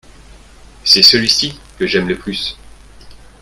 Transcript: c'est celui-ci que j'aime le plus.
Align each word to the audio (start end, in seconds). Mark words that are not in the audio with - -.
c'est 0.83 1.03
celui-ci 1.03 1.59
que 1.77 1.85
j'aime 1.85 2.07
le 2.07 2.17
plus. 2.17 2.57